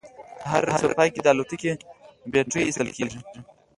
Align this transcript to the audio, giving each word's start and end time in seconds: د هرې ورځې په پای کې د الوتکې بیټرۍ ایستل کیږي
د 0.39 0.41
هرې 0.51 0.63
ورځې 0.65 0.83
په 0.89 0.95
پای 0.97 1.09
کې 1.13 1.21
د 1.23 1.27
الوتکې 1.33 1.71
بیټرۍ 2.31 2.61
ایستل 2.65 2.89
کیږي 2.97 3.19